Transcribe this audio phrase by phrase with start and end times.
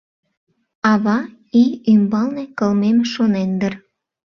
[0.91, 1.19] Ава
[1.61, 3.73] ий ӱмбалне кылмем, шонен дыр...